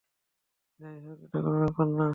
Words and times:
যাই 0.79 0.97
হোক, 1.05 1.17
এটা 1.25 1.37
কোনও 1.37 1.59
ব্যাপার 1.63 1.87
না! 1.99 2.07